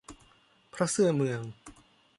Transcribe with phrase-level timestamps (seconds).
[0.73, 1.41] พระเสื้อเมือง